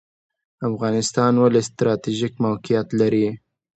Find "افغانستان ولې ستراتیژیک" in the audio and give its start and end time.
0.69-2.33